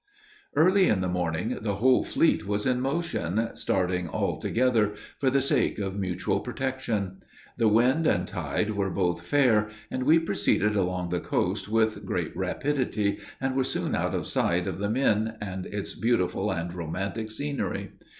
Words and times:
Early 0.55 0.87
in 0.87 1.01
the 1.01 1.07
morning, 1.07 1.59
the 1.61 1.75
whole 1.75 2.03
fleet 2.03 2.47
was 2.47 2.65
in 2.65 2.81
motion, 2.81 3.51
starting 3.55 4.07
all 4.07 4.39
together, 4.39 4.95
for 5.19 5.29
the 5.29 5.43
sake 5.43 5.77
of 5.77 5.95
mutual 5.95 6.39
protection. 6.39 7.19
The 7.57 7.67
wind 7.67 8.07
and 8.07 8.27
tide 8.27 8.71
were 8.71 8.89
both 8.89 9.21
fair, 9.21 9.67
and 9.91 10.01
we 10.01 10.17
proceeded 10.17 10.75
along 10.75 11.09
the 11.09 11.19
coast 11.19 11.69
with 11.69 12.03
great 12.03 12.35
rapidity, 12.35 13.19
and 13.39 13.55
were 13.55 13.63
soon 13.63 13.93
out 13.93 14.15
of 14.15 14.25
sight 14.25 14.65
of 14.65 14.79
the 14.79 14.89
Min 14.89 15.35
and 15.39 15.67
its 15.67 15.93
beautiful 15.93 16.49
and 16.49 16.73
romantic 16.73 17.29
scenery. 17.29 17.91